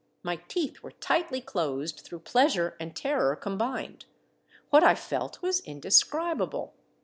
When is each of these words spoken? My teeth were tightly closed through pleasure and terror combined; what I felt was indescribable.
My 0.23 0.37
teeth 0.47 0.81
were 0.81 0.93
tightly 0.93 1.41
closed 1.41 1.99
through 1.99 2.21
pleasure 2.21 2.75
and 2.79 2.95
terror 2.95 3.35
combined; 3.35 4.05
what 4.71 4.83
I 4.83 4.95
felt 4.95 5.43
was 5.43 5.59
indescribable. 5.59 6.73